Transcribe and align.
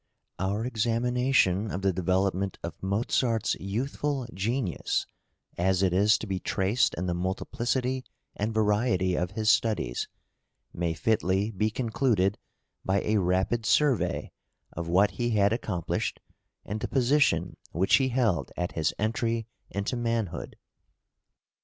OUR 0.39 0.65
examination 0.65 1.69
of 1.69 1.83
the 1.83 1.93
development 1.93 2.57
of 2.63 2.73
Mozart's 2.81 3.53
youthful 3.59 4.25
genius, 4.33 5.05
as 5.59 5.83
it 5.83 5.93
is 5.93 6.17
to 6.17 6.25
be 6.25 6.39
traced 6.39 6.95
in 6.95 7.05
the 7.05 7.13
multiplicity 7.13 8.03
and 8.35 8.51
variety 8.51 9.13
of 9.13 9.29
his 9.33 9.51
studies, 9.51 10.07
may 10.73 10.95
fitly 10.95 11.51
be 11.51 11.69
concluded 11.69 12.39
by 12.83 12.99
a 13.01 13.17
rapid 13.17 13.63
survey 13.63 14.31
of 14.73 14.87
what 14.87 15.11
he 15.11 15.29
had 15.37 15.53
accomplished 15.53 16.19
and 16.65 16.79
the 16.79 16.87
position 16.87 17.55
which 17.69 17.97
he 17.97 18.09
held 18.09 18.51
at 18.57 18.71
his 18.71 18.95
entry 18.97 19.45
into 19.69 19.95
manhood. 19.95 20.55